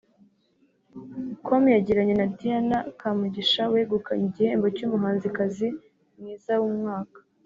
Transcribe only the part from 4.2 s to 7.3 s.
igihembo cy’umuhanzikazi mwiza w’umwaka